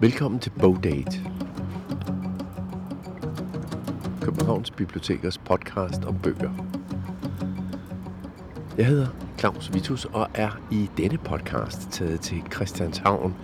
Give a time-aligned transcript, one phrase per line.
[0.00, 1.20] Velkommen til Bogdate.
[4.20, 6.50] Københavns Bibliotekers podcast om bøger.
[8.76, 9.06] Jeg hedder
[9.38, 13.34] Claus Vitus og er i denne podcast taget til Christianshavn,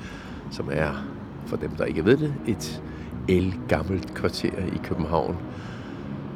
[0.51, 1.07] som er,
[1.47, 2.83] for dem der ikke ved det, et
[3.29, 5.37] el gammelt kvarter i København,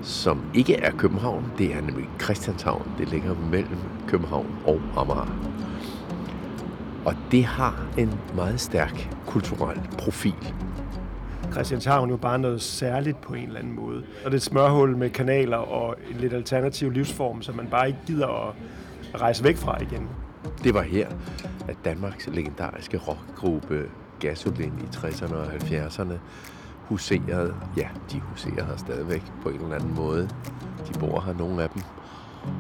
[0.03, 2.93] som ikke er København, det er nemlig Christianshavn.
[2.99, 3.79] Det ligger mellem
[4.09, 5.55] København og Amager.
[7.05, 10.55] Og det har en meget stærk kulturel profil.
[11.53, 13.97] Christianshavn jo bare noget særligt på en eller anden måde.
[13.97, 17.87] Og det er et smørhul med kanaler og en lidt alternativ livsform, som man bare
[17.87, 18.49] ikke gider
[19.15, 20.09] at rejse væk fra igen.
[20.65, 21.09] Det var her,
[21.69, 26.15] at Danmarks legendariske rockgruppe Gasolin i 60'erne og 70'erne
[26.85, 27.55] huserede.
[27.77, 30.29] Ja, de huserer her stadigvæk på en eller anden måde.
[30.89, 31.83] De bor her, nogle af dem.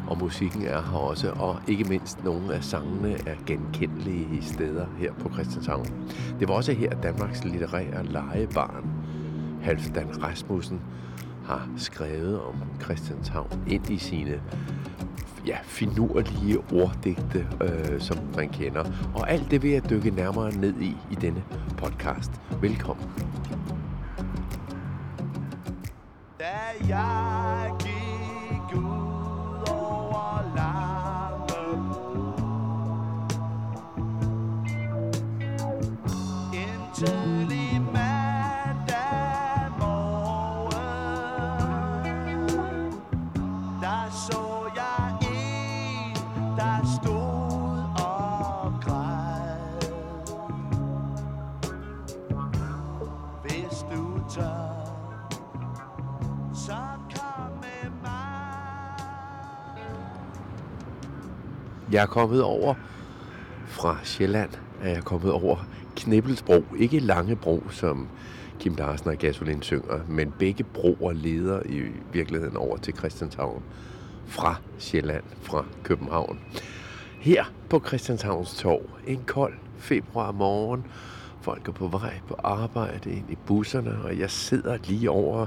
[0.09, 5.13] Og musikken er her også, og ikke mindst nogle af sangene er genkendelige steder her
[5.13, 5.87] på Christianshavn.
[6.41, 8.91] Det var også her, at Danmarks litterære legebarn,
[9.63, 10.81] Halfdan Rasmussen,
[11.47, 14.41] har skrevet om Christianshavn ind i sine
[15.47, 18.85] ja, finurlige orddigte, øh, som man kender.
[19.15, 21.45] Og alt det vil jeg dykke nærmere ned i i denne
[21.77, 22.33] podcast.
[22.61, 23.07] Velkommen.
[26.41, 27.24] Da jeg
[61.95, 62.75] Jeg er kommet over
[63.67, 64.51] fra Sjælland,
[64.83, 66.65] er jeg kommet over Knibbelsbro.
[66.79, 68.09] Ikke Langebro, som
[68.61, 73.63] Kim Larsen og Gasolin synger, men begge broer leder i virkeligheden over til Christianshavn
[74.27, 76.41] fra Sjælland, fra København.
[77.21, 80.85] Her på Christianshavns Torv, en kold februar morgen,
[81.41, 85.47] folk er på vej på arbejde ind i busserne, og jeg sidder lige over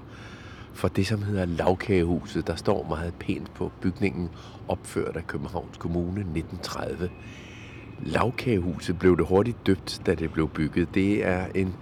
[0.78, 4.30] for det, som hedder Lavkagehuset, der står meget pænt på bygningen,
[4.68, 7.10] opført af Københavns Kommune 1930.
[8.06, 10.96] Lavkagehuset blev det hurtigt døbt, da det blev bygget.
[10.96, 11.76] Det er en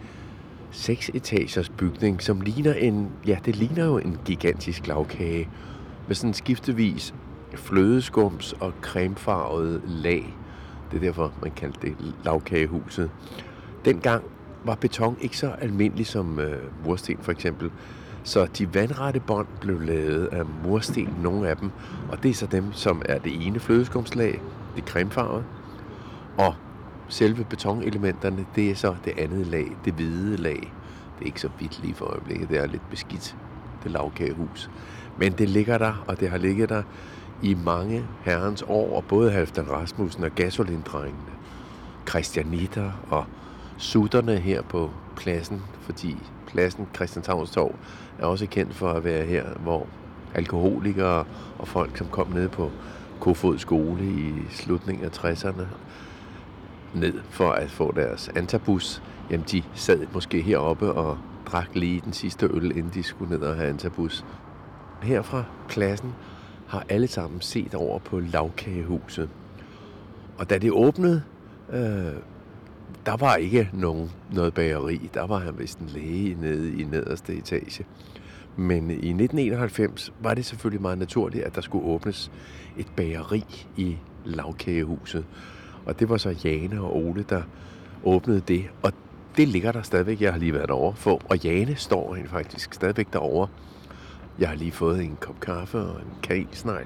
[0.72, 5.50] seks etagers bygning, som ligner en, ja, det ligner jo en gigantisk lavkage,
[6.08, 7.14] med sådan skiftevis
[7.56, 10.36] flødeskums og cremefarvet lag.
[10.92, 13.10] Det er derfor, man kaldte det lavkagehuset.
[13.86, 14.24] Dengang
[14.66, 17.72] var beton ikke så almindelig som øh, mursten for eksempel,
[18.26, 21.72] så de vandrette bånd blev lavet af mursten, nogle af dem,
[22.12, 24.42] og det er så dem, som er det ene flødeskumslag,
[24.76, 25.44] det cremefarvede,
[26.38, 26.56] og
[27.08, 30.74] selve betonelementerne, det er så det andet lag, det hvide lag.
[31.16, 33.36] Det er ikke så vidt lige for øjeblikket, det er lidt beskidt,
[33.84, 34.70] det lavkagehus.
[35.18, 36.84] Men det ligger der, og det har ligget der
[37.42, 41.32] i mange herrens år, og både Halvdan Rasmussen og Gasolindrengene,
[42.10, 43.26] Christianitter og
[43.78, 47.76] sutterne her på pladsen, fordi pladsen Christianshavns Torv
[48.20, 49.88] er også kendt for at være her, hvor
[50.34, 51.26] alkoholikere
[51.60, 52.72] og folk, som kom ned på
[53.20, 55.66] Kofod skole i slutningen af 60'erne,
[56.94, 62.14] ned for at få deres antabus, jamen de sad måske heroppe og drak lige den
[62.14, 64.26] sidste øl, inden de skulle ned og have antabus.
[65.02, 66.14] Her fra pladsen
[66.68, 69.30] har alle sammen set over på lavkagehuset.
[70.38, 71.24] Og da det åbnede,
[71.74, 72.14] øh,
[73.06, 75.10] der var ikke nogen, noget bageri.
[75.14, 77.86] Der var han vist en læge nede i nederste etage.
[78.56, 82.32] Men i 1991 var det selvfølgelig meget naturligt, at der skulle åbnes
[82.78, 83.44] et bageri
[83.78, 85.26] i lavkagehuset.
[85.86, 87.42] Og det var så Jane og Ole, der
[88.04, 88.66] åbnede det.
[88.84, 88.94] Og
[89.38, 90.22] det ligger der stadigvæk.
[90.22, 91.22] Jeg har lige været derovre for.
[91.30, 93.48] Og Jane står rent faktisk stadigvæk derovre.
[94.40, 96.86] Jeg har lige fået en kop kaffe og en kanelsnegl.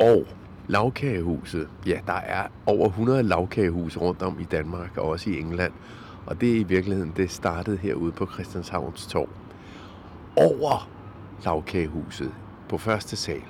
[0.00, 0.26] Og
[0.68, 5.72] lavkagehuset, ja, der er over 100 lavkagehuse rundt om i Danmark og også i England.
[6.26, 9.28] Og det er i virkeligheden, det startede herude på Christianshavns Torv.
[10.36, 10.88] Over
[11.44, 12.32] lavkagehuset
[12.68, 13.42] på første sal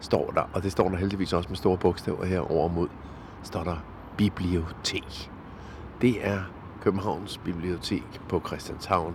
[0.00, 2.88] står der, og det står der heldigvis også med store bogstaver her over mod,
[3.42, 3.76] står der
[4.16, 5.30] bibliotek.
[6.00, 6.38] Det er
[6.82, 9.14] Københavns Bibliotek på Christianshavn.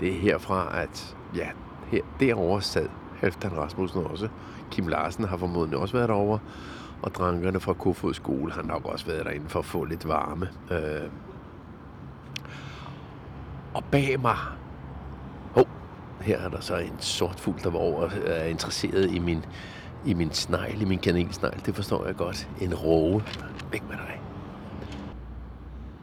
[0.00, 1.48] Det er herfra, at ja,
[1.86, 2.88] her, derovre sad
[3.20, 4.28] Halvdan Rasmussen også.
[4.70, 6.38] Kim Larsen har formodentlig også været derovre.
[7.02, 10.48] Og drankerne fra Kofod skole har nok også været derinde for at få lidt varme.
[10.70, 11.08] Øh.
[13.74, 14.36] Og bag mig,
[15.54, 15.64] oh,
[16.20, 19.44] her er der så en sort fugl, der var over, er interesseret i min,
[20.06, 21.60] i min snegl, i min kanelsnegl.
[21.66, 22.48] Det forstår jeg godt.
[22.60, 23.22] En råge.
[23.72, 24.20] Væk med dig.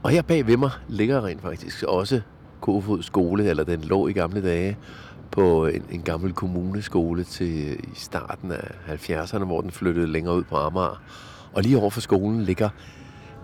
[0.03, 2.21] Og her bag ved mig ligger rent faktisk også
[2.61, 4.77] Kofod skole, eller den lå i gamle dage
[5.31, 10.35] på en, en gammel kommuneskole til øh, i starten af 70'erne, hvor den flyttede længere
[10.35, 11.01] ud på Amager.
[11.53, 12.69] Og lige over for skolen ligger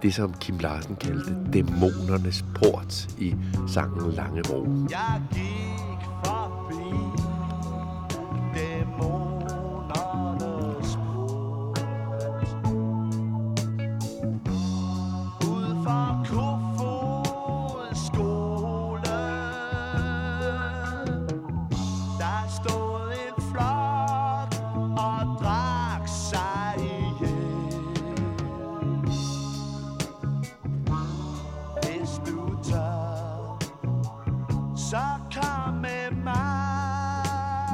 [0.02, 3.36] det, som Kim Larsen kaldte dæmonernes port i
[3.68, 4.66] sangen Langebro.
[4.90, 7.27] Jeg gik forbi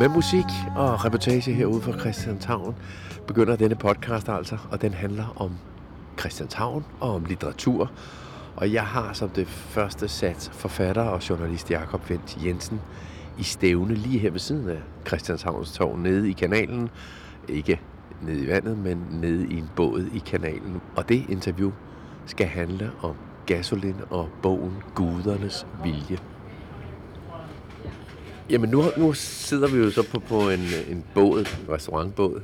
[0.03, 0.45] Med musik
[0.75, 2.75] og reportage herude fra Christianshavn
[3.27, 5.51] begynder denne podcast altså, og den handler om
[6.19, 7.91] Christianshavn og om litteratur.
[8.55, 12.81] Og jeg har som det første sat forfatter og journalist Jakob Vendt Jensen
[13.39, 16.89] i stævne lige her ved siden af Christianshavns Torv, nede i kanalen.
[17.47, 17.79] Ikke
[18.21, 20.81] nede i vandet, men nede i en båd i kanalen.
[20.95, 21.71] Og det interview
[22.25, 23.15] skal handle om
[23.45, 26.32] gasolin og bogen Gudernes Vilje.
[28.50, 30.60] Jamen nu, nu sidder vi jo så på, på en,
[30.90, 32.42] en båd, en restaurantbåd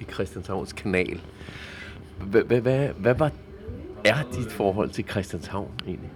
[0.00, 1.20] i Christianshavns kanal.
[2.20, 3.30] Hvad, hvad, hvad, hvad var,
[4.04, 6.10] er dit forhold til Christianshavn egentlig?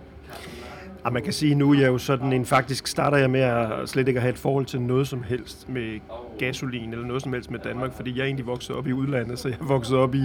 [1.06, 3.88] Og man kan sige, nu er jeg jo sådan en, faktisk starter jeg med at
[3.88, 6.00] slet ikke at have et forhold til noget som helst med
[6.38, 9.48] gasolin eller noget som helst med Danmark, fordi jeg egentlig voksede op i udlandet, så
[9.48, 10.22] jeg voksede op i,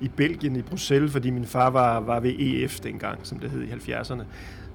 [0.00, 3.62] i Belgien, i Bruxelles, fordi min far var, var ved EF dengang, som det hed
[3.62, 4.22] i 70'erne.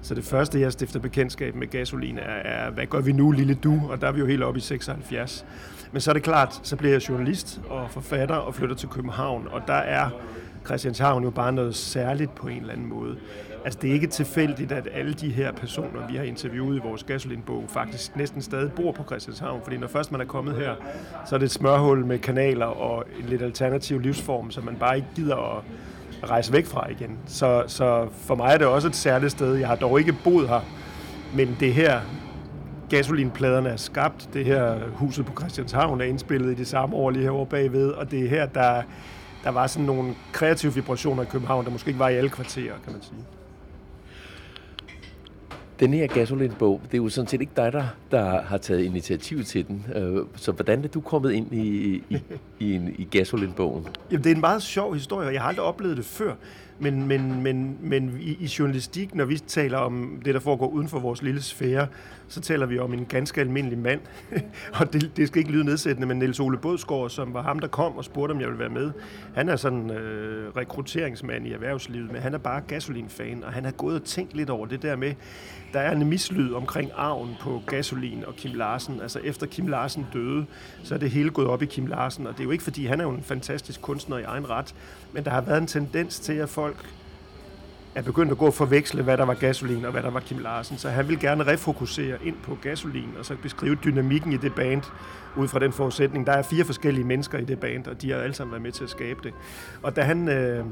[0.02, 3.54] Så det første, jeg stifter bekendtskab med gasolin, er, er, hvad gør vi nu, lille
[3.54, 3.82] du?
[3.90, 5.44] Og der er vi jo helt oppe i 76.
[5.92, 9.48] Men så er det klart, så bliver jeg journalist og forfatter og flytter til København,
[9.50, 10.10] og der er
[10.66, 13.16] Christianshavn jo bare noget særligt på en eller anden måde.
[13.66, 17.04] Altså det er ikke tilfældigt, at alle de her personer, vi har interviewet i vores
[17.04, 19.60] gasolinbog, faktisk næsten stadig bor på Christianshavn.
[19.64, 20.74] Fordi når først man er kommet her,
[21.26, 24.96] så er det et smørhul med kanaler og en lidt alternativ livsform, som man bare
[24.96, 27.18] ikke gider at rejse væk fra igen.
[27.26, 29.54] Så, så for mig er det også et særligt sted.
[29.54, 30.60] Jeg har dog ikke boet her,
[31.34, 32.00] men det her
[32.90, 34.28] gasolinpladerne er skabt.
[34.32, 38.10] Det her huset på Christianshavn er indspillet i det samme år lige herovre bagved, og
[38.10, 38.82] det er her, der,
[39.44, 42.74] der var sådan nogle kreative vibrationer i København, der måske ikke var i alle kvarterer,
[42.84, 43.35] kan man sige.
[45.80, 49.44] Den her gasolinbog, det er jo sådan set ikke dig, der, der har taget initiativ
[49.44, 49.86] til den.
[49.94, 52.22] Øh, så hvordan er du kommet ind i, i,
[52.58, 53.86] i, en, i gasolinbogen?
[54.10, 56.32] Jamen, det er en meget sjov historie, og jeg har aldrig oplevet det før.
[56.78, 60.88] Men, men, men, men i, i journalistik, når vi taler om det, der foregår uden
[60.88, 61.86] for vores lille sfære,
[62.28, 64.00] så taler vi om en ganske almindelig mand.
[64.80, 67.68] og det, det skal ikke lyde nedsættende, men Niels Ole Bådsgaard, som var ham, der
[67.68, 68.90] kom og spurgte, om jeg ville være med.
[69.34, 73.72] Han er sådan øh, rekrutteringsmand i erhvervslivet, men han er bare gasolinfan, og han har
[73.72, 75.12] gået og tænkt lidt over det der med,
[75.76, 79.00] der er en mislyd omkring arven på gasolin og Kim Larsen.
[79.00, 80.46] Altså efter Kim Larsen døde,
[80.82, 82.86] så er det hele gået op i Kim Larsen, og det er jo ikke fordi,
[82.86, 84.74] han er jo en fantastisk kunstner i egen ret,
[85.12, 86.90] men der har været en tendens til, at folk
[87.94, 90.38] er begyndt at gå og forveksle, hvad der var gasolin og hvad der var Kim
[90.38, 90.78] Larsen.
[90.78, 94.82] Så han vil gerne refokusere ind på gasolin og så beskrive dynamikken i det band
[95.36, 96.26] ud fra den forudsætning.
[96.26, 98.72] Der er fire forskellige mennesker i det band, og de har alle sammen været med
[98.72, 99.32] til at skabe det.
[99.82, 100.64] Og da han, øh,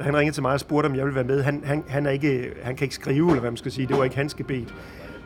[0.00, 2.06] da han ringede til mig og spurgte, om jeg ville være med, han, han, han,
[2.06, 4.34] er ikke, han kan ikke skrive, eller hvad man skal sige, det var ikke hans
[4.34, 4.74] gebet.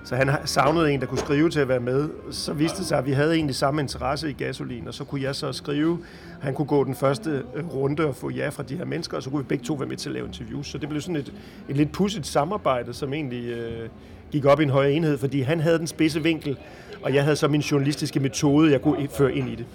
[0.04, 2.08] Så han savnede en, der kunne skrive til at være med.
[2.30, 5.22] Så viste det sig, at vi havde egentlig samme interesse i gasolin, og så kunne
[5.22, 5.98] jeg så skrive.
[6.40, 9.22] Han kunne gå den første øh, runde og få ja fra de her mennesker, og
[9.22, 10.66] så kunne vi begge to være med til at lave interviews.
[10.66, 11.32] Så det blev sådan et,
[11.68, 13.88] et lidt pudsigt samarbejde, som egentlig øh,
[14.32, 16.58] gik op i en højere enhed, fordi han havde den spidse vinkel,
[17.02, 19.66] og jeg havde så min journalistiske metode, jeg kunne føre ind i det.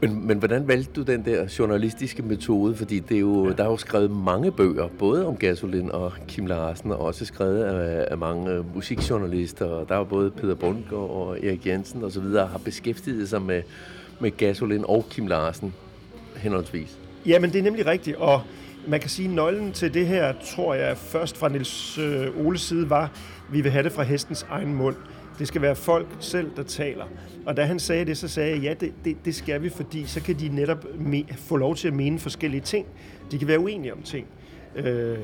[0.00, 2.76] Men, men hvordan valgte du den der journalistiske metode?
[2.76, 3.52] Fordi det er jo, ja.
[3.52, 7.62] der er jo skrevet mange bøger, både om gasolin og Kim Larsen, og også skrevet
[7.62, 9.66] af, af mange øh, musikjournalister.
[9.66, 13.62] Og der er jo både Peter Bundgaard og Erik Jensen osv., har beskæftiget sig med,
[14.20, 15.74] med gasolin og Kim Larsen
[16.36, 16.98] henholdsvis.
[17.26, 18.42] Ja, men det er nemlig rigtigt, og
[18.86, 22.60] man kan sige, at nøglen til det her, tror jeg, først fra Niels øh, Oles
[22.60, 23.10] side var, at
[23.52, 24.96] vi vil have det fra hestens egen mund.
[25.38, 27.04] Det skal være folk selv, der taler.
[27.46, 30.04] Og da han sagde det, så sagde jeg, ja, det, det, det skal vi, fordi
[30.06, 32.86] så kan de netop me- få lov til at mene forskellige ting.
[33.30, 34.26] De kan være uenige om ting.
[34.76, 35.18] Øh,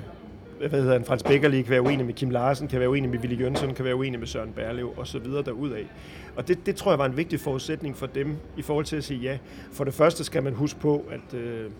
[0.59, 3.18] hvad hedder han, Frans Beckerli kan være uenig med Kim Larsen, kan være uenig med
[3.18, 5.87] Willy Jønsson, kan være uenig med Søren Berlev og så videre derudaf.
[6.37, 9.04] Og det, det tror jeg var en vigtig forudsætning for dem i forhold til at
[9.04, 9.38] sige ja.
[9.73, 11.71] For det første skal man huske på, at øh,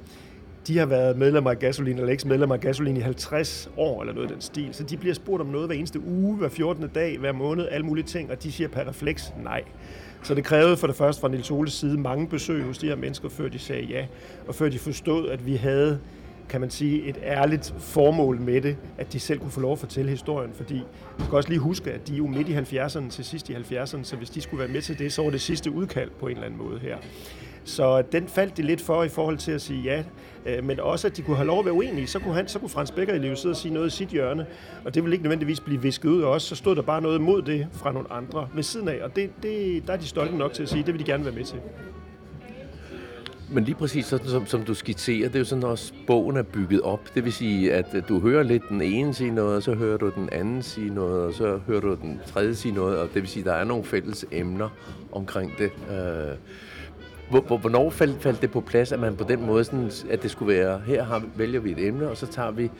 [0.67, 4.15] de har været medlemmer af Gasolin, eller ikke medlemmer af Gasolin i 50 år, eller
[4.15, 4.69] noget af den stil.
[4.73, 6.89] Så de bliver spurgt om noget hver eneste uge, hver 14.
[6.95, 9.63] dag, hver måned, alle mulige ting, og de siger per refleks nej.
[10.23, 12.97] Så det krævede for det første fra Nils Oles side mange besøg hos de her
[12.97, 14.07] mennesker, før de sagde ja,
[14.49, 16.01] og før de forstod, at vi havde
[16.49, 19.79] kan man sige, et ærligt formål med det, at de selv kunne få lov at
[19.79, 20.75] fortælle historien, fordi
[21.19, 23.55] man skal også lige huske, at de er jo midt i 70'erne til sidst i
[23.55, 26.27] 70'erne, så hvis de skulle være med til det, så var det sidste udkald på
[26.27, 26.97] en eller anden måde her.
[27.65, 30.05] Så den faldt de lidt for i forhold til at sige ja,
[30.47, 32.07] øh, men også at de kunne have lov at være uenige.
[32.07, 34.09] Så kunne, han, så kunne Frans Becker i livet sidde og sige noget i sit
[34.09, 34.47] hjørne,
[34.85, 36.43] og det ville ikke nødvendigvis blive visket ud af os.
[36.43, 39.31] Så stod der bare noget mod det fra nogle andre ved siden af, og det,
[39.43, 41.45] det, der er de stolte nok til at sige, det vil de gerne være med
[41.45, 41.59] til.
[43.51, 46.43] Men lige præcis sådan, som, som du skitserer, det er jo sådan også, bogen er
[46.43, 47.01] bygget op.
[47.15, 49.97] Det vil sige, at øh, du hører lidt den ene sige noget, og så hører
[49.97, 53.23] du den anden sige noget, og så hører du den tredje sige noget, og det
[53.23, 54.69] vil sige, at der er nogle fælles emner
[55.13, 55.71] omkring det.
[55.91, 56.37] Øh,
[57.31, 60.55] Hvornår faldt, faldt det på plads, at man på den måde, sådan, at det skulle
[60.55, 62.71] være, her har, vælger vi et emne, og så tager vi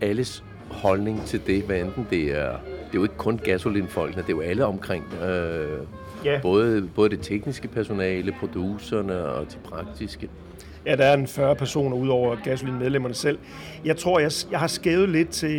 [0.00, 4.28] alles holdning til det, hvad enten det er, det er jo ikke kun gasolinfolkene, det
[4.28, 5.78] er jo alle omkring, øh,
[6.24, 6.40] ja.
[6.42, 10.28] både, både det tekniske personale, producerne og de praktiske.
[10.86, 13.38] Ja, der er en 40 personer ud over gasolinmedlemmerne selv.
[13.84, 15.58] Jeg tror, jeg, jeg har skævet lidt til...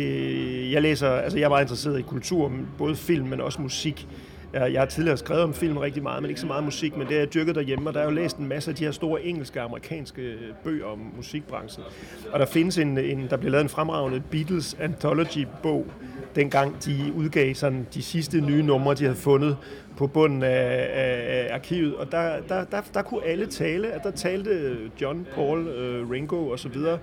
[0.70, 1.10] Jeg læser...
[1.10, 4.06] Altså, jeg er meget interesseret i kultur, både film, men også musik.
[4.54, 7.12] Jeg har tidligere skrevet om film rigtig meget, men ikke så meget musik, men det
[7.12, 9.22] har jeg dyrket derhjemme, og der er jo læst en masse af de her store
[9.22, 10.34] engelske og amerikanske
[10.64, 11.84] bøger om musikbranchen.
[12.32, 15.86] Og der findes en, en der bliver lavet en fremragende Beatles Anthology-bog,
[16.34, 19.56] dengang de udgav sådan de sidste nye numre, de havde fundet
[19.96, 24.00] på bunden af, af, af arkivet, og der, der, der, der kunne alle tale, at
[24.02, 26.98] der talte John, Paul, uh, Ringo og så videre,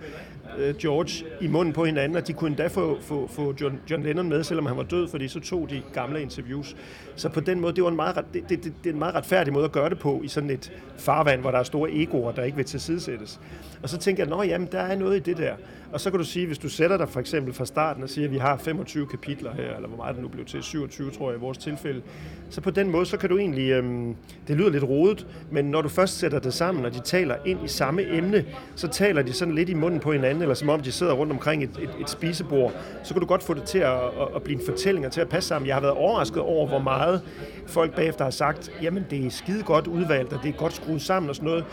[0.57, 4.03] øh, George i munden på hinanden, og de kunne endda få, få, få John, John
[4.03, 6.75] Lennon med, selvom han var død, fordi så tog de gamle interviews.
[7.15, 9.15] Så på den måde, det var en meget, det, det, det, det er en meget
[9.15, 12.31] retfærdig måde at gøre det på i sådan et farvand, hvor der er store egoer,
[12.31, 13.39] der ikke vil tilsidesættes.
[13.83, 15.53] Og så tænker jeg, nå jamen, der er noget i det der.
[15.91, 18.27] Og så kan du sige, hvis du sætter dig for eksempel fra starten og siger,
[18.27, 21.29] at vi har 25 kapitler her, eller hvor meget det nu blev til, 27 tror
[21.29, 22.01] jeg i vores tilfælde,
[22.51, 24.15] så på den måde, så kan du egentlig, øhm,
[24.47, 27.59] det lyder lidt rodet, men når du først sætter det sammen, og de taler ind
[27.65, 30.79] i samme emne, så taler de sådan lidt i munden på hinanden, eller som om
[30.79, 33.77] de sidder rundt omkring et, et, et spisebord, så kan du godt få det til
[33.79, 35.67] at, at, at blive en fortælling og til at passe sammen.
[35.67, 37.21] Jeg har været overrasket over, hvor meget
[37.67, 41.01] folk bagefter har sagt, jamen det er skide godt udvalgt, og det er godt skruet
[41.01, 41.65] sammen og sådan noget.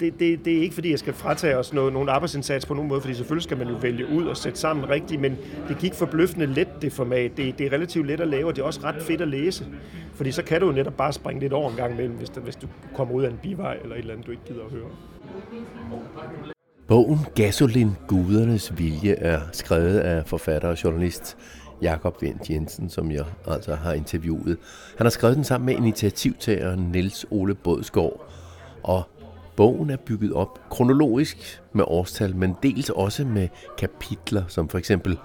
[0.00, 2.88] Det, det, det er ikke fordi, jeg skal fratage os noget, nogen arbejdsindsats på nogen
[2.88, 5.36] måde, fordi selvfølgelig skal man jo vælge ud og sætte sammen rigtigt, men
[5.68, 7.36] det gik forbløffende let, det format.
[7.36, 9.66] Det, det er relativt let at lave, og det er også ret fedt at læse.
[10.22, 12.40] Fordi så kan du jo netop bare springe lidt over en gang imellem, hvis, der,
[12.40, 14.70] hvis du kommer ud af en bivej eller et eller andet, du ikke gider at
[14.70, 14.88] høre.
[16.88, 21.36] Bogen Gasolin Gudernes Vilje er skrevet af forfatter og journalist
[21.82, 24.58] Jakob Vendt Jensen, som jeg altså har interviewet.
[24.96, 28.28] Han har skrevet den sammen med initiativtageren Niels Ole Bådsgaard,
[28.82, 29.02] og
[29.56, 33.48] bogen er bygget op kronologisk med årstal, men dels også med
[33.78, 35.18] kapitler, som for eksempel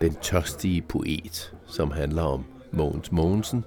[0.00, 3.64] Den tørstige poet, som handler om Mogens Mogensen,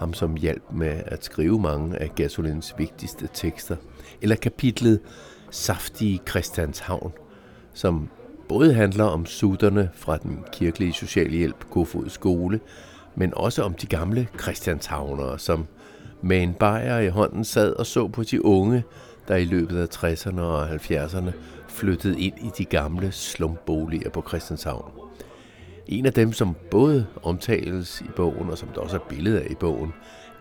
[0.00, 3.76] ham som hjalp med at skrive mange af Gasolins vigtigste tekster,
[4.22, 5.00] eller kapitlet
[5.50, 7.12] Saftige Christianshavn,
[7.74, 8.08] som
[8.48, 12.60] både handler om sutterne fra den kirkelige socialhjælp Kofod Skole,
[13.14, 15.66] men også om de gamle Christianshavnere, som
[16.22, 18.84] med en bajer i hånden sad og så på de unge,
[19.28, 21.30] der i løbet af 60'erne og 70'erne
[21.68, 24.99] flyttede ind i de gamle slumboliger på Christianshavn.
[25.90, 29.46] En af dem, som både omtales i bogen, og som der også er billede af
[29.50, 29.92] i bogen,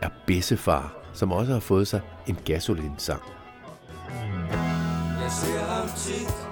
[0.01, 3.22] er Bessefar, som også har fået sig en gasolinsang.
[5.22, 6.49] Jeg ser ham tit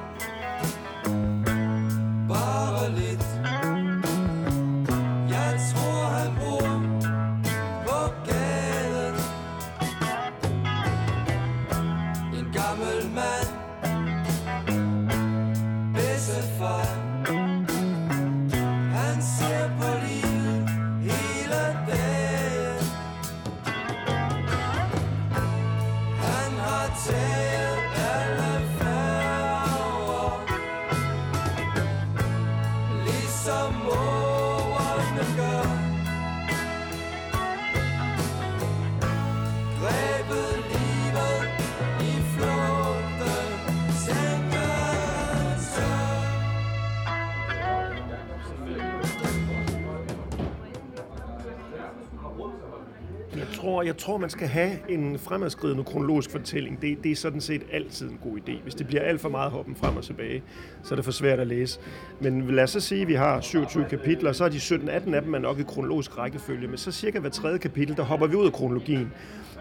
[54.08, 56.82] tror, man skal have en fremadskridende kronologisk fortælling.
[56.82, 58.64] Det, det er sådan set altid en god idé.
[58.64, 60.44] Hvis det bliver alt for meget hoppen frem og tilbage,
[60.84, 61.80] så er det for svært at læse.
[62.22, 65.22] Men lad os så sige, at vi har 27 kapitler, så er de 17-18 af
[65.22, 66.68] dem er nok i kronologisk rækkefølge.
[66.68, 69.12] Men så cirka hver tredje kapitel, der hopper vi ud af kronologien.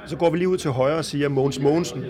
[0.06, 2.04] Så går vi lige ud til højre og siger, Mogens Mogensen,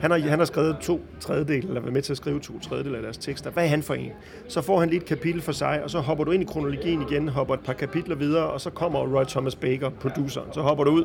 [0.00, 2.94] han har, han har skrevet to tredjedel, eller været med til at skrive to tredjedel
[2.94, 3.50] af deres tekster.
[3.50, 4.10] Hvad er han for en?
[4.48, 7.02] Så får han lige et kapitel for sig, og så hopper du ind i kronologien
[7.10, 10.52] igen, hopper et par kapitler videre, og så kommer Roy Thomas Baker, produceren.
[10.52, 11.04] Så hopper du ud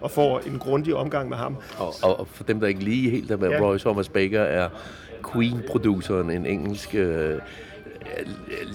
[0.00, 1.56] og får en grundig omgang med ham.
[1.78, 3.60] Og, og for dem, der ikke lige helt er med, ja.
[3.60, 4.68] Roy Thomas Baker er
[5.32, 7.34] Queen-produceren, en engelsk øh,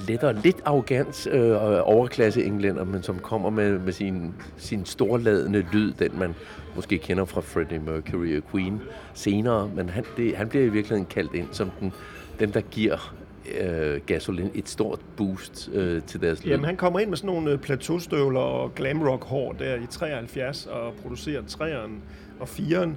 [0.07, 1.51] lettere, lidt arrogant øh,
[1.83, 6.35] overklasse englænder, men som kommer med, med sin, sin storladende lyd, den man
[6.75, 8.81] måske kender fra Freddie Mercury og Queen
[9.13, 11.93] senere, men han, det, han bliver i virkeligheden kaldt ind som den,
[12.39, 13.15] den der giver
[13.61, 16.51] øh, Gasolin et stort boost øh, til deres lyd.
[16.51, 19.85] Jamen, han kommer ind med sådan nogle øh, plateaustøvler og glam rock hår der i
[19.89, 21.91] 73 og producerer 3'eren
[22.39, 22.89] og 4'eren,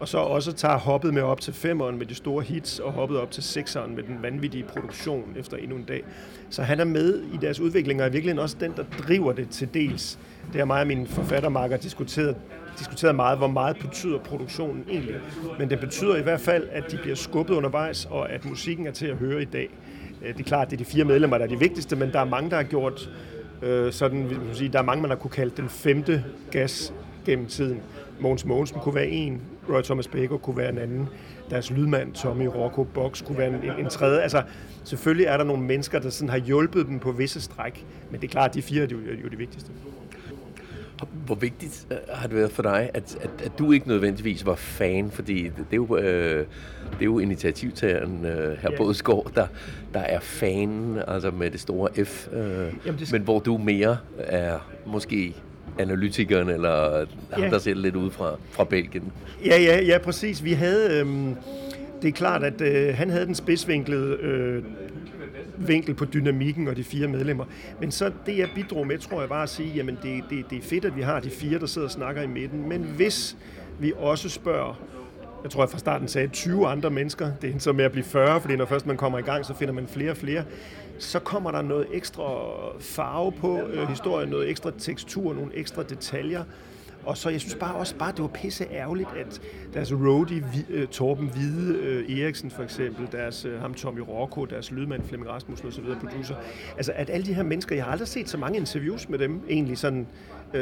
[0.00, 3.20] og så også tager hoppet med op til 5'eren med de store hits, og hoppet
[3.20, 6.02] op til 6'eren med den vanvittige produktion efter endnu en dag.
[6.50, 9.48] Så han er med i deres udvikling, og er virkelig også den, der driver det
[9.48, 10.18] til dels.
[10.52, 12.36] Det har mig og mine forfattermarker diskuteret,
[12.78, 15.14] diskuteret meget, hvor meget betyder produktionen egentlig.
[15.58, 18.90] Men det betyder i hvert fald, at de bliver skubbet undervejs, og at musikken er
[18.92, 19.68] til at høre i dag.
[20.22, 22.20] Øh, det er klart, det er de fire medlemmer, der er de vigtigste, men der
[22.20, 23.10] er mange, der har gjort
[23.62, 26.92] øh, sådan, vil man sige, der er mange, man har kunne kalde den femte gas
[27.26, 27.80] gennem tiden.
[28.20, 31.08] Mogens Mogensen kunne være en, Roy Thomas Baker kunne være en anden,
[31.50, 34.20] deres lydmand Tommy Rocco Box kunne være en, en, en tredje.
[34.20, 34.42] Altså,
[34.84, 38.26] selvfølgelig er der nogle mennesker, der sådan har hjulpet dem på visse stræk, men det
[38.26, 39.70] er klart, at de fire er jo, er jo de vigtigste.
[41.26, 44.54] Hvor vigtigt øh, har det været for dig, at, at, at du ikke nødvendigvis var
[44.54, 46.38] fan, fordi det, det er jo, øh,
[46.92, 49.46] det er jo initiativtageren øh, her på Skov, der,
[49.94, 53.12] der er fan, altså med det store F, øh, Jamen, det...
[53.12, 55.34] men hvor du mere er måske
[55.78, 57.50] analytikeren, eller ham, ja.
[57.50, 59.12] der ser lidt ud fra, fra Belgien.
[59.44, 60.44] Ja, ja, ja, præcis.
[60.44, 61.00] Vi havde...
[61.00, 61.06] Øh,
[62.02, 64.64] det er klart, at øh, han havde den spidsvinklede øh,
[65.56, 67.44] vinkel på dynamikken og de fire medlemmer.
[67.80, 70.58] Men så det, jeg bidrog med, tror jeg bare at sige, jamen det, det, det
[70.58, 72.68] er fedt, at vi har de fire, der sidder og snakker i midten.
[72.68, 73.36] Men hvis
[73.78, 74.80] vi også spørger
[75.42, 77.30] jeg tror, jeg fra starten sagde 20 andre mennesker.
[77.42, 79.54] Det er så med at blive 40, fordi når først man kommer i gang, så
[79.54, 80.44] finder man flere og flere.
[80.98, 82.22] Så kommer der noget ekstra
[82.80, 86.44] farve på øh, historien, noget ekstra tekstur, nogle ekstra detaljer.
[87.06, 89.40] Og så jeg synes bare også bare, det var pisse ærgerligt, at
[89.74, 90.44] deres roadie,
[90.74, 95.30] uh, Torben Hvide uh, Eriksen for eksempel, deres, uh, ham Tommy Rocco, deres lydmand Flemming
[95.30, 96.34] Rasmussen osv., producer,
[96.76, 99.40] altså at alle de her mennesker, jeg har aldrig set så mange interviews med dem
[99.48, 100.06] egentlig sådan,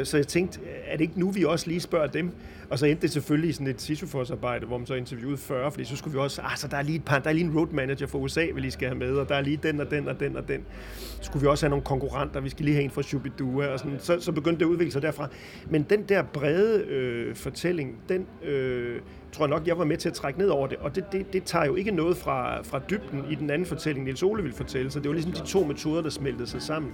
[0.03, 2.31] så jeg tænkte, er det ikke nu, vi også lige spørger dem?
[2.69, 5.85] Og så endte det selvfølgelig i sådan et Sisyphos-arbejde, hvor man så interviewede 40, fordi
[5.85, 7.57] så skulle vi også, ah, så der er lige et par, der er lige en
[7.57, 9.91] road manager for USA, vi lige skal have med, og der er lige den og
[9.91, 10.65] den og den og den.
[10.99, 13.79] Så skulle vi også have nogle konkurrenter, vi skal lige have en fra Shubidua, og
[13.79, 13.99] sådan.
[13.99, 15.27] Så, så begyndte det at udvikle sig derfra.
[15.69, 20.09] Men den der brede øh, fortælling, den øh, tror jeg nok, jeg var med til
[20.09, 22.81] at trække ned over det, og det, det, det tager jo ikke noget fra, fra
[22.89, 25.63] dybden i den anden fortælling, Nils Ole ville fortælle, så det var ligesom de to
[25.63, 26.91] metoder, der smeltede sig sammen.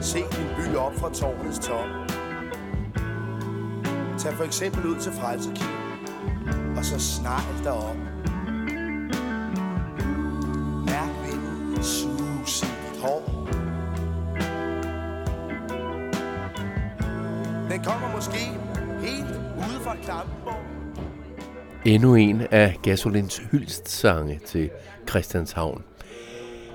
[0.00, 1.86] Se din by op fra tårnets top
[4.18, 7.96] Tag for eksempel ud til Frelsekirken, og så snart derop.
[17.80, 18.38] Den kommer måske
[19.00, 20.62] helt ude fra Klampenborg.
[21.84, 24.70] Endnu en af Gasolins hyldstsange til
[25.08, 25.84] Christianshavn.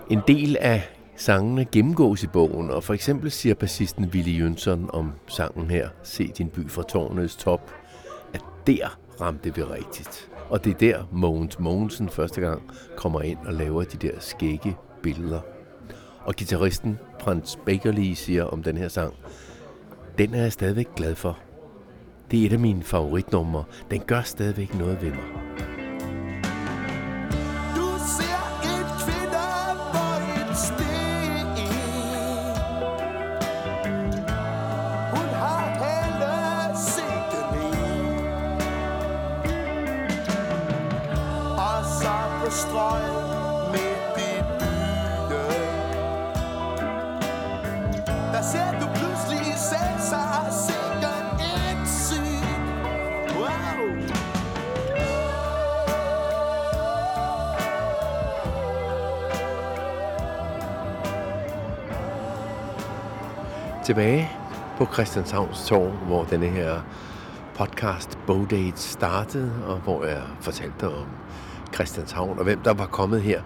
[0.10, 5.12] En del af Sangene gennemgås i bogen, og for eksempel siger bassisten Willy Jønsson om
[5.28, 7.72] sangen her, Se din by fra tårnets top,
[8.34, 10.30] at der ramte vi rigtigt.
[10.50, 12.62] Og det er der Mogens Mogensen første gang
[12.98, 15.42] kommer ind og laver de der skægge billeder.
[16.20, 19.14] Og gitarristen Frans Bakerly siger om den her sang,
[20.18, 21.40] den er jeg stadigvæk glad for.
[22.32, 23.64] Det er et af mine favoritnumre.
[23.92, 25.46] Den gør stadigvæk noget ved mig.
[63.86, 64.32] Tilbage
[64.78, 66.82] på Christianshavns Torv, hvor denne her
[67.56, 71.06] podcast Bowdate startede, og hvor jeg fortalte om
[71.74, 73.42] Christianshavn og hvem der var kommet her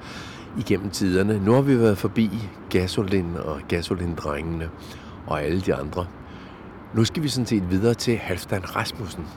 [0.57, 1.45] igennem tiderne.
[1.45, 2.29] Nu har vi været forbi
[2.69, 4.69] Gasolin og Gasolin-drengene
[5.27, 6.05] og alle de andre.
[6.93, 9.27] Nu skal vi sådan set videre til Halfdan Rasmussen,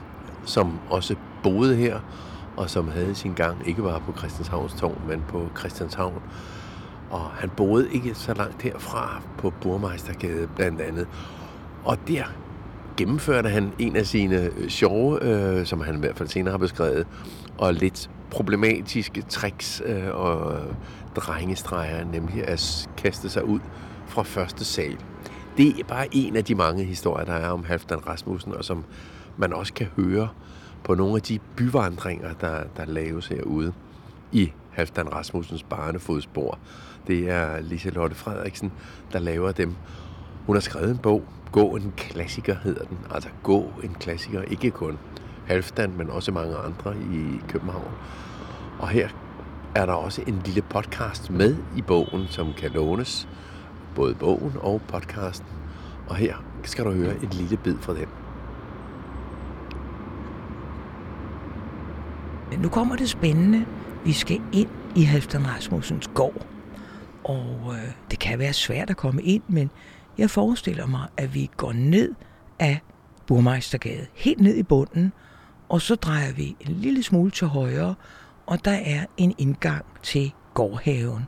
[0.45, 1.99] som også boede her,
[2.57, 6.21] og som havde sin gang ikke bare på Christianshavns Torv, men på Christianshavn
[7.13, 11.07] og han boede ikke så langt herfra på Burmeistergade blandt andet.
[11.83, 12.23] Og der
[12.97, 16.57] gennemførte han en af sine øh, sjove, øh, som han i hvert fald senere har
[16.57, 17.07] beskrevet,
[17.57, 20.73] og lidt problematiske tricks øh, og øh,
[21.15, 23.59] drengestreger, nemlig at kaste sig ud
[24.07, 24.97] fra første sal.
[25.57, 28.83] Det er bare en af de mange historier, der er om Halfdan Rasmussen, og som
[29.37, 30.29] man også kan høre
[30.83, 33.73] på nogle af de byvandringer, der, der laves herude.
[34.31, 36.59] i Halvdan Rasmussens barnefodspor.
[37.07, 38.71] Det er Liselotte Frederiksen,
[39.13, 39.75] der laver dem.
[40.45, 42.97] Hun har skrevet en bog, Gå en klassiker hedder den.
[43.11, 44.97] Altså Gå en klassiker, ikke kun
[45.47, 47.91] Halvdan, men også mange andre i København.
[48.79, 49.09] Og her
[49.75, 53.27] er der også en lille podcast med i bogen, som kan lånes.
[53.95, 55.47] Både bogen og podcasten.
[56.07, 58.07] Og her skal du høre en lille bid fra den.
[62.49, 63.65] Men nu kommer det spændende.
[64.05, 66.45] Vi skal ind i Halvdan Rasmussens gård.
[67.23, 69.69] Og øh, det kan være svært at komme ind, men
[70.17, 72.13] jeg forestiller mig, at vi går ned
[72.59, 72.79] af
[73.27, 75.13] Burmeistergade, helt ned i bunden,
[75.69, 77.95] og så drejer vi en lille smule til højre,
[78.45, 81.27] og der er en indgang til gårdhaven.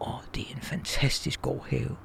[0.00, 1.96] Og det er en fantastisk gårdhave.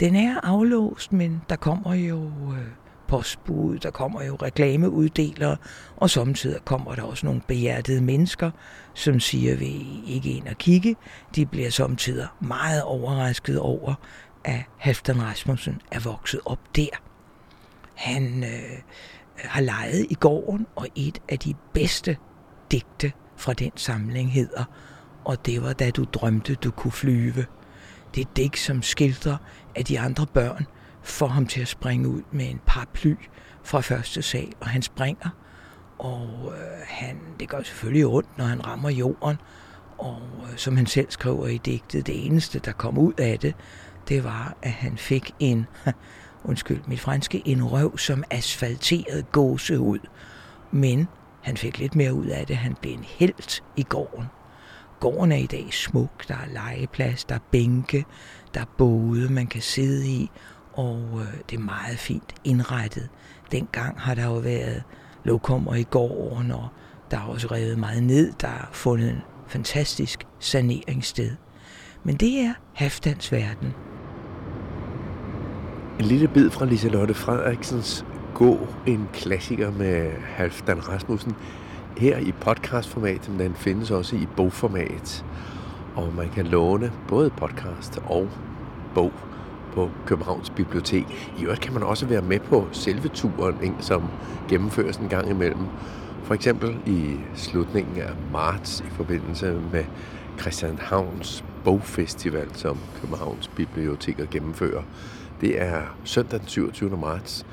[0.00, 2.66] Den er aflåst, men der kommer jo øh,
[3.12, 5.56] postbud, der kommer jo reklameuddelere,
[5.96, 8.50] og samtidig kommer der også nogle behjertede mennesker,
[8.94, 10.96] som siger, vi ikke ind og kigge.
[11.34, 13.94] De bliver samtidig meget overrasket over,
[14.44, 16.88] at Halfdan Rasmussen er vokset op der.
[17.94, 18.78] Han øh,
[19.36, 22.16] har leget i gården, og et af de bedste
[22.70, 24.64] digte fra den samling hedder
[25.24, 27.46] Og det var da du drømte, du kunne flyve.
[28.14, 29.36] Det er digt, som skildrer,
[29.74, 30.66] at de andre børn
[31.02, 33.14] får ham til at springe ud med en paraply
[33.62, 35.28] fra første sal, og han springer.
[35.98, 39.36] Og øh, han, det gør selvfølgelig ondt, når han rammer jorden.
[39.98, 43.54] Og øh, som han selv skriver i digtet, det eneste, der kom ud af det,
[44.08, 45.66] det var, at han fik en,
[46.44, 49.98] undskyld mit franske, en røv som asfalteret gåse ud.
[50.70, 51.08] Men
[51.42, 52.56] han fik lidt mere ud af det.
[52.56, 54.26] Han blev en helt i gården.
[55.00, 56.28] Gården er i dag smuk.
[56.28, 58.04] Der er legeplads, der er bænke,
[58.54, 60.30] der er både, man kan sidde i,
[60.72, 63.08] og øh, det er meget fint indrettet.
[63.52, 64.82] Dengang har der jo været
[65.24, 66.68] lokummer i gården, og
[67.10, 68.32] der er også revet meget ned.
[68.40, 71.30] Der er fundet en fantastisk saneringssted.
[72.04, 73.74] Men det er Haftans verden.
[75.98, 78.04] En lille bid fra Liselotte Frederiksens
[78.34, 81.34] Gå, en klassiker med Halfdan Rasmussen,
[81.96, 85.24] her i podcastformat, men den findes også i bogformat.
[85.94, 88.28] Og man kan låne både podcast og
[88.94, 89.12] bog
[89.72, 91.32] på Københavns Bibliotek.
[91.38, 94.02] I øvrigt kan man også være med på selve turen, som
[94.48, 95.66] gennemføres en gang imellem.
[96.24, 99.84] For eksempel i slutningen af marts i forbindelse med
[100.40, 104.82] Christianshavns Bogfestival, som Københavns Biblioteker gennemfører.
[105.40, 106.96] Det er søndag den 27.
[106.96, 107.46] marts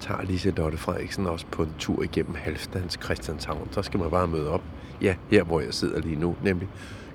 [0.00, 3.68] tager Lise Lotte Frederiksen også på en tur igennem Halvstans Christianshavn.
[3.70, 4.62] Så skal man bare møde op,
[5.02, 6.68] ja, her hvor jeg sidder lige nu, nemlig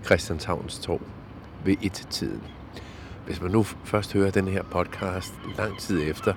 [0.06, 1.02] Christianshavns Torv
[1.66, 2.42] ved et-tiden.
[3.32, 6.34] Hvis man nu først hører den her podcast lang tid efter,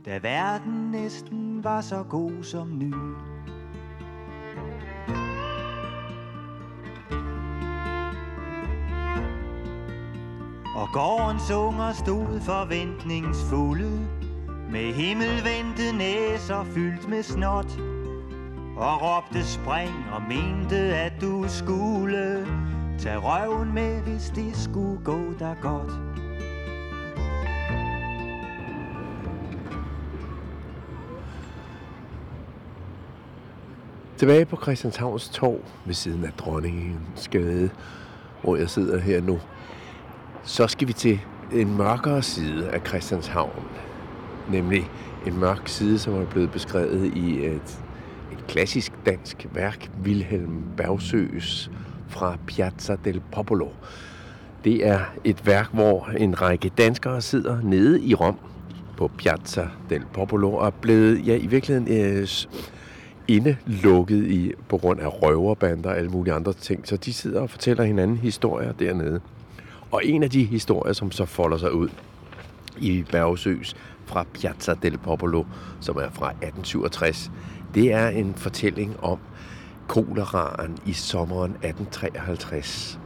[0.04, 2.94] Da verden næsten var så god som ny
[10.78, 14.08] Og gårdens unger stod forventningsfulde
[14.70, 17.78] Med himmelvendte næser fyldt med snot.
[18.76, 22.46] Og råbte spring og mente at du skulle
[22.98, 25.92] Tag røven med, hvis det skulle gå dig godt.
[34.16, 37.70] Tilbage på Christianshavns Torv ved siden af Dronningens Gade,
[38.42, 39.38] hvor jeg sidder her nu,
[40.48, 41.20] så skal vi til
[41.52, 43.64] en mørkere side af Christianshavn.
[44.50, 44.90] Nemlig
[45.26, 47.80] en mørk side, som er blevet beskrevet i et,
[48.32, 51.70] et klassisk dansk værk, Wilhelm Bergsøs
[52.08, 53.68] fra Piazza del Popolo.
[54.64, 58.38] Det er et værk, hvor en række danskere sidder nede i Rom
[58.96, 62.28] på Piazza del Popolo og er blevet ja, i virkeligheden øh,
[63.28, 66.88] indelukket i, på grund af røverbander og alle mulige andre ting.
[66.88, 69.20] Så de sidder og fortæller hinanden historier dernede.
[69.90, 71.88] Og en af de historier, som så folder sig ud
[72.78, 75.44] i Bergsøs fra Piazza del Popolo,
[75.80, 77.30] som er fra 1867,
[77.74, 79.18] det er en fortælling om,
[79.88, 83.00] koleraen i sommeren 1853.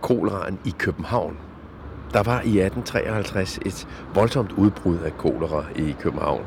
[0.00, 1.36] Koleraen i København.
[2.12, 6.44] Der var i 1853 et voldsomt udbrud af kolera i København.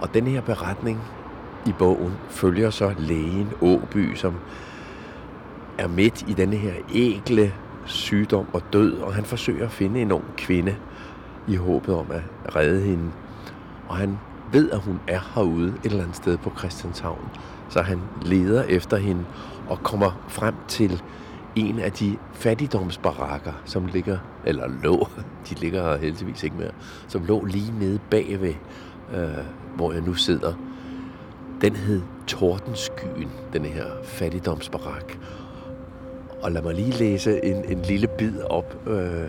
[0.00, 1.00] Og den her beretning
[1.66, 4.34] i bogen følger så lægen Åby, som
[5.78, 7.54] er midt i denne her ægle
[7.90, 10.76] sygdom og død, og han forsøger at finde en ung kvinde
[11.48, 13.10] i håbet om at redde hende.
[13.88, 14.18] Og han
[14.52, 17.28] ved, at hun er herude et eller andet sted på Christianshavn.
[17.68, 19.24] Så han leder efter hende
[19.68, 21.02] og kommer frem til
[21.56, 25.08] en af de fattigdomsbarakker, som ligger, eller lå,
[25.48, 26.70] de ligger heldigvis ikke mere,
[27.08, 28.54] som lå lige nede bagved,
[29.14, 29.28] øh,
[29.76, 30.52] hvor jeg nu sidder.
[31.60, 35.18] Den hed Tordenskyen, den her fattigdomsbarak.
[36.42, 39.28] Og lad mig lige læse en, en lille bid op øh,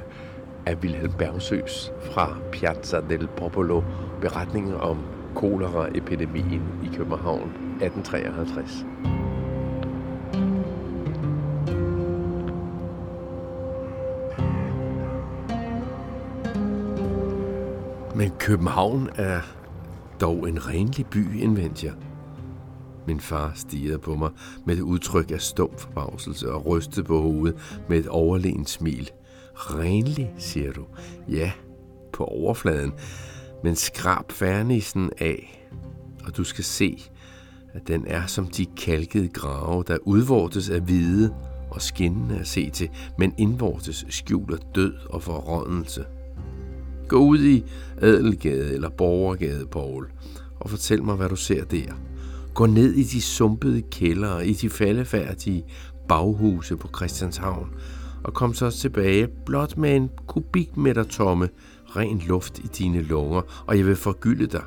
[0.66, 3.82] af Wilhelm Bergsøs fra Piazza del Popolo,
[4.22, 4.98] beretningen om
[5.36, 8.86] koleraepidemien i København 1853.
[18.16, 19.40] Men København er
[20.22, 21.94] dog en renlig by, indvendte jeg.
[23.08, 24.30] Min far stirrede på mig
[24.66, 29.10] med et udtryk af stum forbavselse og rystede på hovedet med et overlegent smil.
[29.56, 30.86] Renlig, siger du?
[31.30, 31.52] Ja,
[32.14, 32.94] på overfladen.
[33.64, 35.68] Men skrab færnissen af,
[36.26, 37.10] og du skal se,
[37.74, 41.34] at den er som de kalkede grave, der udvortes af hvide
[41.72, 46.06] og skinnende at se til, men indvortes skjuler død og forrådnelse.
[47.08, 47.64] Gå ud i
[47.98, 50.12] Adelgade eller Borgergade, Paul,
[50.60, 51.94] og fortæl mig, hvad du ser der.
[52.54, 55.66] Gå ned i de sumpede kældre, i de faldefærdige
[56.08, 57.70] baghuse på Christianshavn,
[58.24, 61.50] og kom så tilbage blot med en kubikmeter tomme
[61.96, 64.64] ren luft i dine lunger, og jeg vil forgylde dig.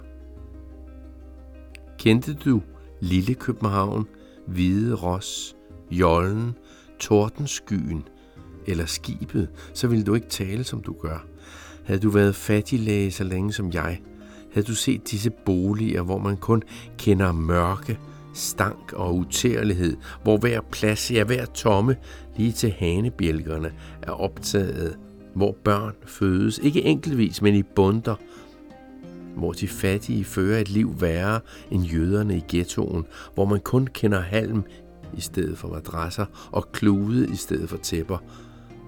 [1.98, 2.62] Kendte du
[3.00, 4.06] Lille København,
[4.46, 5.56] Hvide Ros,
[5.90, 6.52] Jollen,
[7.00, 8.02] Tordenskyen
[8.66, 11.26] eller skibet, så ville du ikke tale, som du gør.
[11.84, 14.00] Havde du været fattiglæge så længe som jeg,
[14.54, 16.62] havde du set disse boliger, hvor man kun
[16.98, 17.98] kender mørke,
[18.34, 21.96] stank og utærlighed, hvor hver plads, ja hver tomme,
[22.36, 24.98] lige til hanebjælkerne, er optaget,
[25.34, 28.14] hvor børn fødes, ikke enkeltvis, men i bunder,
[29.36, 31.40] hvor de fattige fører et liv værre
[31.70, 34.62] end jøderne i ghettoen, hvor man kun kender halm
[35.16, 38.18] i stedet for madrasser og klude i stedet for tæpper,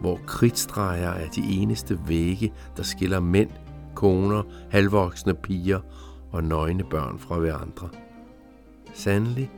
[0.00, 3.50] hvor kridtstreger er de eneste vægge, der skiller mænd,
[3.96, 5.80] koner, halvvoksne piger
[6.32, 7.88] og nøgne børn fra hverandre.
[8.94, 9.50] Sandelig,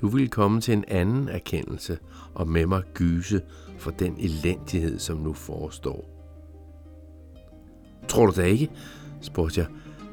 [0.00, 1.98] du vil komme til en anden erkendelse
[2.34, 3.40] og med mig gyse
[3.78, 6.08] for den elendighed, som nu forestår.
[8.08, 8.70] Tror du da ikke,
[9.20, 9.68] spurgte jeg,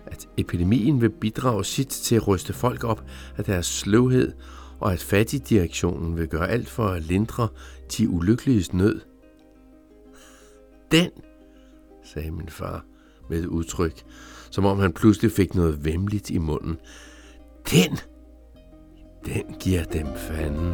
[0.05, 3.03] at epidemien vil bidrage sit til at ryste folk op
[3.37, 4.33] af deres sløvhed,
[4.79, 7.47] og at fattigdirektionen vil gøre alt for at lindre
[7.97, 9.01] de ulykkeliges nød?
[10.91, 11.09] Den,
[12.03, 12.85] sagde min far
[13.29, 14.03] med et udtryk,
[14.51, 16.77] som om han pludselig fik noget vemmeligt i munden.
[17.71, 17.97] Den,
[19.25, 20.73] den giver dem fanden.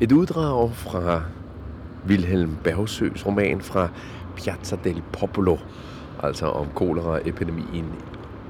[0.00, 1.22] Et uddrag fra
[2.08, 3.88] Wilhelm Bergsøs roman fra
[4.36, 5.56] Piazza del Popolo,
[6.22, 7.86] altså om koleraepidemien,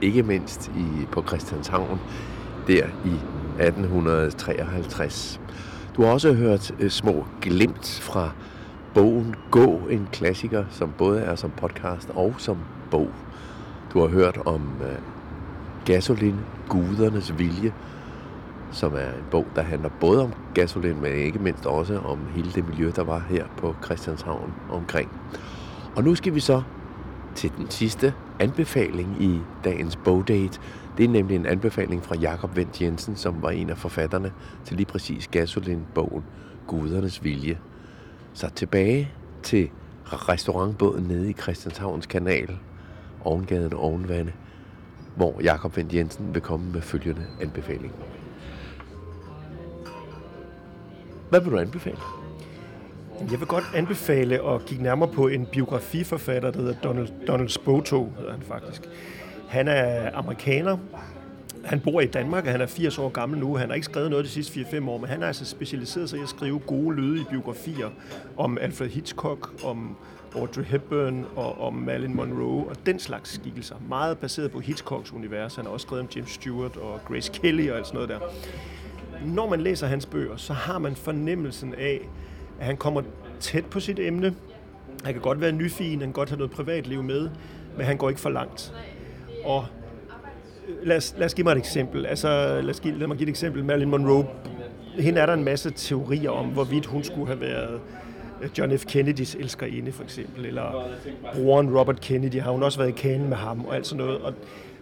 [0.03, 2.01] ikke mindst i, på Christianshavn,
[2.67, 3.15] der i
[3.63, 5.41] 1853.
[5.97, 8.31] Du har også hørt øh, små glimt fra
[8.95, 12.59] bogen Gå, en klassiker, som både er som podcast og som
[12.91, 13.11] bog.
[13.93, 14.87] Du har hørt om uh,
[15.85, 16.37] Gasolin,
[16.69, 17.73] gudernes vilje,
[18.73, 22.51] som er en bog, der handler både om gasolin, men ikke mindst også om hele
[22.55, 25.11] det miljø, der var her på Christianshavn omkring.
[25.97, 26.63] Og nu skal vi så
[27.35, 30.61] til den sidste anbefaling i dagens bogdate.
[30.99, 34.33] Det er nemlig en anbefaling fra Jakob Vendt Jensen, som var en af forfatterne
[34.65, 36.25] til lige præcis Gasolin-bogen
[36.67, 37.59] Gudernes Vilje.
[38.33, 39.11] Så tilbage
[39.43, 39.71] til
[40.05, 42.59] restaurantbåden nede i Christianshavns kanal,
[43.25, 44.33] Ovengaden og Ovenvande,
[45.17, 47.93] hvor Jakob Vendt Jensen vil komme med følgende anbefaling.
[51.31, 51.97] Hvad vil du anbefale?
[53.21, 58.13] Jeg vil godt anbefale at kigge nærmere på en biografiforfatter, der hedder Donald, Donald Spoto,
[58.19, 58.83] hedder han faktisk.
[59.49, 60.79] Han er amerikaner.
[61.65, 63.57] Han bor i Danmark, og han er 80 år gammel nu.
[63.57, 66.19] Han har ikke skrevet noget de sidste 4-5 år, men han har altså specialiseret sig
[66.19, 67.89] i at skrive gode lyde i biografier
[68.37, 69.97] om Alfred Hitchcock, om
[70.35, 73.77] Audrey Hepburn og om Marilyn Monroe og den slags skikkelser.
[73.89, 75.57] Meget baseret på Hitchcocks univers.
[75.57, 78.19] Han har også skrevet om James Stewart og Grace Kelly og alt sådan noget der.
[79.25, 82.09] Når man læser hans bøger, så har man fornemmelsen af,
[82.61, 83.03] at han kommer
[83.41, 84.35] tæt på sit emne,
[85.05, 87.31] Han kan godt være nyfin, han kan godt have noget privatliv med,
[87.77, 88.73] men han går ikke for langt.
[89.45, 89.65] Og
[90.69, 92.07] øh, lad os, lad os give mig et eksempel.
[92.07, 92.29] Altså,
[92.63, 93.65] lad, os give, lad mig give et eksempel.
[93.65, 94.27] Marilyn Monroe.
[94.99, 97.81] Hende er der en masse teorier om, hvorvidt hun skulle have været
[98.43, 98.85] øh, John F.
[98.85, 100.47] Kennedys elskerinde, for eksempel.
[100.47, 100.89] Eller
[101.35, 104.21] broren Robert Kennedy har hun også været i kanen med ham, og alt sådan noget.
[104.21, 104.35] Og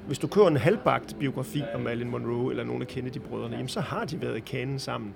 [0.07, 3.81] hvis du kører en halvbagt biografi om Marilyn Monroe eller nogle af Kennedy-brødrene, jamen, så
[3.81, 5.15] har de været i kanen sammen.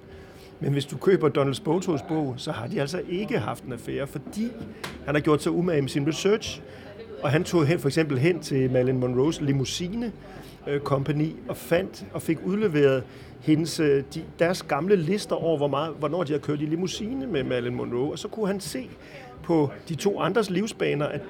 [0.60, 4.06] Men hvis du køber Donald Spotos bog, så har de altså ikke haft en affære,
[4.06, 4.48] fordi
[5.06, 6.62] han har gjort sig umage med sin research.
[7.22, 10.12] Og han tog hen, for eksempel hen til Marilyn Monroes limousine
[10.66, 13.02] øh, company og fandt og fik udleveret
[13.40, 17.26] hendes, øh, de, deres gamle lister over, hvor meget, hvornår de har kørt i limousine
[17.26, 18.12] med Marilyn Monroe.
[18.12, 18.88] Og så kunne han se
[19.48, 21.20] på de to andres livsbaner, at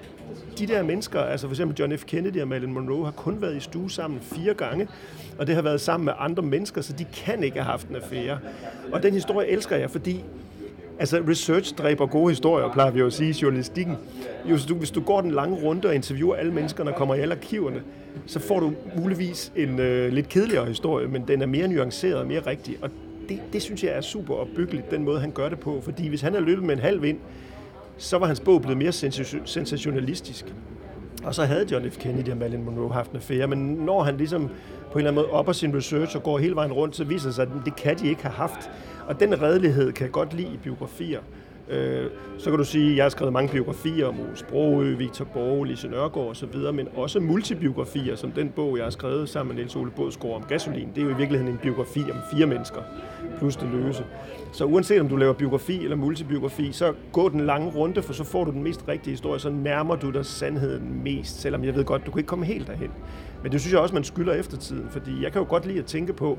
[0.59, 2.04] de der mennesker, altså for eksempel John F.
[2.04, 4.88] Kennedy og Marilyn Monroe, har kun været i stue sammen fire gange,
[5.38, 7.96] og det har været sammen med andre mennesker, så de kan ikke have haft en
[7.96, 8.38] affære.
[8.92, 10.24] Og den historie elsker jeg, fordi
[11.00, 13.96] Altså, research dræber gode historier, plejer vi jo at sige i journalistikken.
[14.44, 17.20] Hvis du, hvis du går den lange runde og interviewer alle menneskerne og kommer i
[17.20, 17.83] alle arkiverne,
[18.26, 22.26] så får du muligvis en øh, lidt kedeligere historie, men den er mere nuanceret og
[22.26, 22.76] mere rigtig.
[22.83, 22.90] Og
[23.28, 25.81] det, det synes jeg er super opbyggeligt, den måde han gør det på.
[25.81, 27.18] Fordi hvis han har løbet med en halv vind,
[27.98, 28.92] så var hans bog blevet mere
[29.44, 30.54] sensationalistisk.
[31.24, 31.96] Og så havde John F.
[31.96, 34.48] Kennedy og Marilyn Monroe haft en affære, men når han ligesom
[34.92, 37.28] på en eller anden måde opper sin research og går hele vejen rundt, så viser
[37.28, 38.70] det sig, at det kan de ikke have haft.
[39.06, 41.20] Og den redelighed kan jeg godt lide i biografier.
[41.70, 42.07] Øh,
[42.38, 45.66] så kan du sige, at jeg har skrevet mange biografier om Ove Sprogø, Victor Borge,
[45.66, 49.76] Lise Nørgaard osv., men også multibiografier, som den bog, jeg har skrevet sammen med Niels
[49.76, 50.88] Ole Bådsgaard om gasolin.
[50.94, 52.81] Det er jo i virkeligheden en biografi om fire mennesker,
[53.38, 54.04] plus det løse.
[54.52, 58.24] Så uanset om du laver biografi eller multibiografi, så gå den lange runde, for så
[58.24, 61.85] får du den mest rigtige historie, så nærmer du dig sandheden mest, selvom jeg ved
[61.85, 62.90] godt, du kan ikke komme helt derhen.
[63.42, 65.85] Men det synes jeg også, man skylder eftertiden, fordi jeg kan jo godt lide at
[65.85, 66.38] tænke på,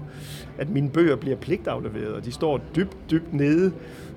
[0.57, 3.71] at mine bøger bliver pligtafleveret, og de står dybt, dybt nede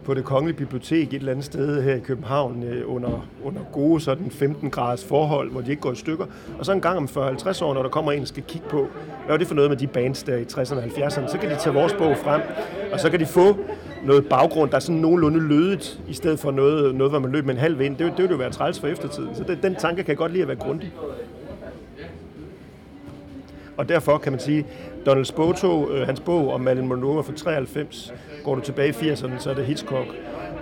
[0.04, 4.00] på det kongelige bibliotek et eller andet sted her i København øh, under, under gode
[4.00, 6.26] sådan 15 graders forhold, hvor de ikke går i stykker.
[6.58, 8.88] Og så en gang om 40-50 år, når der kommer en, der skal kigge på,
[9.26, 11.50] hvad er det for noget med de bands der i 60'erne og 70'erne, så kan
[11.50, 12.40] de tage vores bog frem,
[12.92, 13.56] og så kan de få
[14.04, 17.44] noget baggrund, der er sådan nogenlunde lødet, i stedet for noget, noget hvor man løb
[17.44, 17.96] med en halv vind.
[17.96, 19.34] Det, det vil jo være træls for eftertiden.
[19.34, 20.92] Så det, den tanke kan jeg godt lide at være grundig.
[23.82, 24.66] Og derfor kan man sige,
[25.06, 28.14] Donald Spoto, øh, hans bog om Marilyn Monroe fra 93,
[28.44, 30.06] går du tilbage i 80'erne, så er det Hitchcock.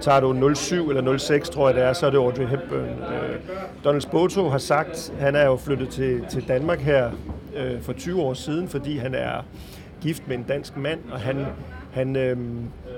[0.00, 2.80] Tager du 07 eller 06, tror jeg det er, så er det Audrey Hepburn.
[2.80, 3.38] Øh,
[3.84, 7.10] Donald Spoto har sagt, han er jo flyttet til, til Danmark her
[7.56, 9.44] øh, for 20 år siden, fordi han er
[10.00, 11.46] gift med en dansk mand, og han,
[11.92, 12.36] han øh,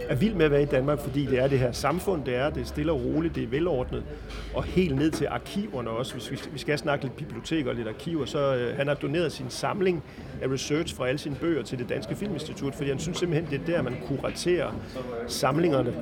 [0.08, 2.50] er vild med at være i Danmark, fordi det er det her samfund, det er,
[2.50, 4.02] det er stille og roligt, det er velordnet,
[4.54, 6.14] og helt ned til arkiverne også.
[6.14, 9.32] Hvis vi, vi skal snakke lidt biblioteker og lidt arkiver, så øh, han har doneret
[9.32, 10.02] sin samling
[10.42, 13.60] af research fra alle sine bøger til det Danske Filminstitut, fordi han synes simpelthen, det
[13.60, 14.70] er der, man kuraterer
[15.26, 15.94] samlingerne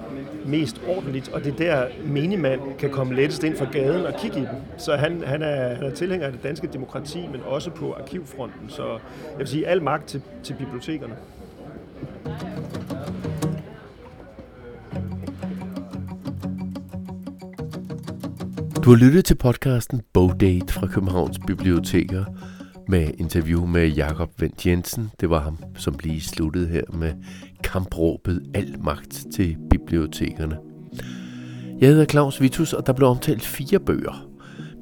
[0.47, 4.37] mest ordentligt, og det er der menigmand kan komme lettest ind fra gaden og kigge
[4.37, 4.57] i dem.
[4.79, 8.69] Så han, han, er, han er tilhænger af det danske demokrati, men også på arkivfronten.
[8.69, 8.87] Så
[9.31, 11.15] jeg vil sige, al magt til, til bibliotekerne.
[18.85, 22.25] Du har lyttet til podcasten Bogdate fra Københavns Biblioteker
[22.89, 25.11] med interview med Jakob Vendt Jensen.
[25.21, 27.13] Det var ham, som lige sluttede her med
[27.65, 30.59] kampråbet Al magt til bibliotekerne.
[31.81, 34.29] Jeg hedder Claus Vitus, og der blev omtalt fire bøger.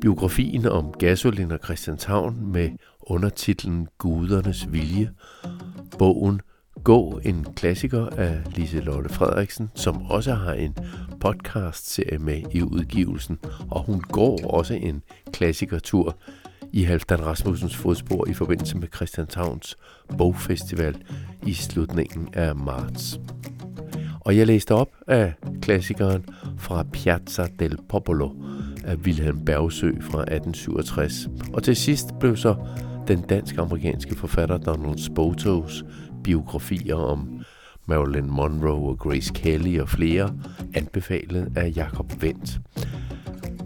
[0.00, 5.10] Biografien om Gasolin og Christianshavn med undertitlen Gudernes Vilje.
[5.98, 6.40] Bogen
[6.88, 10.76] Gå, en klassiker af Lise Lotte Frederiksen, som også har en
[11.20, 13.38] podcast-serie med i udgivelsen,
[13.70, 16.16] og hun går også en klassikertur
[16.72, 19.76] i Halvdan Rasmussens fodspor i forbindelse med Christianshavns
[20.18, 20.96] Bogfestival
[21.46, 23.20] i slutningen af marts.
[24.20, 26.24] Og jeg læste op af klassikeren
[26.58, 28.30] fra Piazza del Popolo
[28.84, 31.28] af Wilhelm Bergsø fra 1867.
[31.52, 32.56] Og til sidst blev så
[33.08, 35.84] den dansk-amerikanske forfatter Donald Spotos
[36.24, 37.40] biografier om
[37.86, 40.34] Marilyn Monroe og Grace Kelly og flere,
[40.74, 42.60] anbefalet af Jakob Vendt.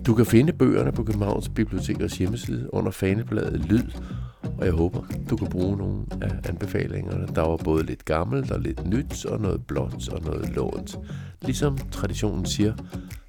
[0.07, 3.91] Du kan finde bøgerne på Københavns Bibliotekers hjemmeside under fanebladet Lyd,
[4.59, 7.27] og jeg håber, du kan bruge nogle af anbefalingerne.
[7.35, 10.99] Der var både lidt gammelt og lidt nyt, og noget blåt og noget lånt.
[11.43, 12.75] Ligesom traditionen siger,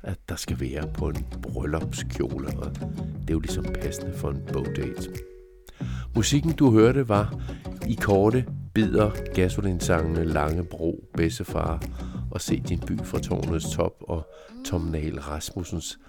[0.03, 4.41] at der skal være på en bryllupskjole, og det er jo ligesom passende for en
[4.53, 5.09] bogdate.
[6.15, 7.39] Musikken, du hørte, var
[7.87, 11.83] i korte bider gasolinsangene Lange Bro, Bessefar
[12.31, 14.27] og Se din by fra tårnets top og
[14.65, 15.99] Tom Nahl Rasmussens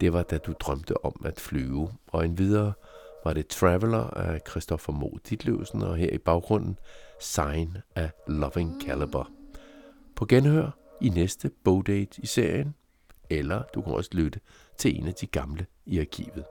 [0.00, 1.92] Det var da du drømte om at flyve.
[2.06, 2.72] Og en videre
[3.24, 6.78] var det Traveler af Christoffer Mo Ditlevsen og her i baggrunden
[7.20, 9.30] Sign af Loving Caliber.
[10.16, 12.74] På genhør i næste bogdate i serien.
[13.30, 14.40] eller du kan også lytte
[14.78, 16.44] til en af de gamle i arkivet.